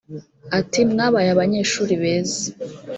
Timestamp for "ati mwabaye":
0.59-1.29